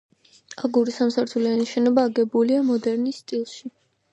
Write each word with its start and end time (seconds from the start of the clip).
აგურის 0.67 0.95
სამსართულიანი 1.01 1.67
შენობა 1.73 2.07
აგებულია 2.11 2.65
მოდერნის 2.71 3.21
სტილში. 3.27 3.75